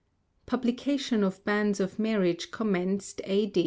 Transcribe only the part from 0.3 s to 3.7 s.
[PUBLICATION OF BANNS OF MARRIAGE COMMENCED A.